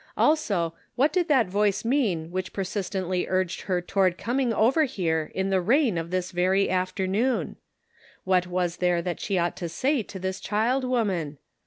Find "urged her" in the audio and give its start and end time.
3.29-3.79